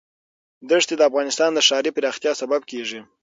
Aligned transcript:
دښتې 0.69 0.95
د 0.97 1.01
افغانستان 1.09 1.49
د 1.53 1.59
ښاري 1.67 1.91
پراختیا 1.95 2.31
سبب 2.41 2.61
کېږي. 2.71 2.99